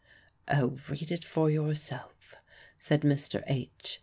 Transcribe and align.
"O, 0.47 0.79
read 0.89 1.11
it 1.11 1.23
for 1.23 1.47
yourself," 1.51 2.35
said 2.79 3.01
Mr. 3.01 3.43
H. 3.45 3.99